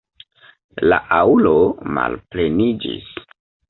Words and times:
La 0.85 0.99
aŭlo 1.19 1.53
malpleniĝis. 2.01 3.19